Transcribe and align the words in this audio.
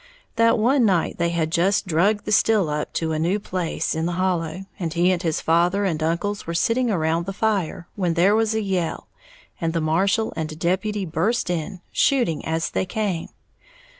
That 0.35 0.57
one 0.57 0.83
night 0.83 1.19
they 1.19 1.29
had 1.29 1.51
just 1.51 1.85
"drug" 1.85 2.23
the 2.23 2.31
still 2.31 2.71
up 2.71 2.91
to 2.93 3.11
a 3.11 3.19
new 3.19 3.39
place 3.39 3.93
in 3.93 4.07
the 4.07 4.13
hollow, 4.13 4.63
and 4.79 4.91
he 4.91 5.11
and 5.11 5.21
his 5.21 5.41
father 5.41 5.85
and 5.85 6.01
uncles 6.01 6.47
were 6.47 6.55
sitting 6.55 6.89
around 6.89 7.27
the 7.27 7.33
fire, 7.33 7.87
when 7.95 8.15
there 8.15 8.33
was 8.33 8.55
a 8.55 8.63
yell, 8.63 9.09
and 9.61 9.73
the 9.73 9.79
marshal 9.79 10.33
and 10.35 10.51
a 10.51 10.55
deputy 10.55 11.05
burst 11.05 11.51
in, 11.51 11.81
shooting 11.91 12.43
as 12.43 12.71
they 12.71 12.87
came. 12.87 13.27